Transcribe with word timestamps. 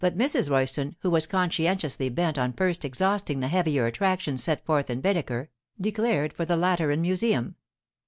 But 0.03 0.17
Mrs. 0.17 0.49
Royston, 0.49 0.95
who 1.01 1.11
was 1.11 1.27
conscientiously 1.27 2.09
bent 2.09 2.39
on 2.39 2.53
first 2.53 2.83
exhausting 2.83 3.39
the 3.39 3.49
heavier 3.49 3.85
attractions 3.85 4.43
set 4.43 4.65
forth 4.65 4.89
in 4.89 4.99
Baedeker, 4.99 5.51
declared 5.79 6.33
for 6.33 6.43
the 6.43 6.57
Lateran 6.57 7.03
museum. 7.03 7.55